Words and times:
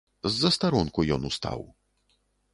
З 0.27 0.31
застаронку 0.43 1.05
ён 1.19 1.29
устаў. 1.31 1.61